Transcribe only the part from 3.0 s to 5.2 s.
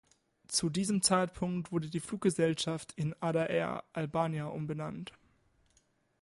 Ada Air Albania umbenannt.